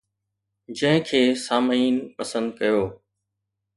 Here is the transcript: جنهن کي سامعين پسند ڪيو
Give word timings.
جنهن 0.77 0.99
کي 1.09 1.21
سامعين 1.45 1.95
پسند 2.17 2.47
ڪيو 2.59 2.81